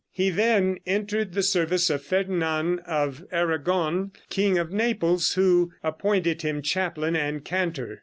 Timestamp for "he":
0.11-0.31